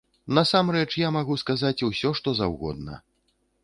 Насамрэч, 0.37 0.87
я 1.07 1.11
магу 1.19 1.39
сказаць 1.43 1.85
усё, 1.91 2.17
што 2.23 2.29
заўгодна. 2.43 3.03